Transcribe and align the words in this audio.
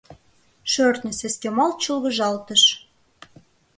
Шӧртньӧ 0.71 1.11
сескемалт 1.19 1.77
чолгыжалтыш. 1.83 2.63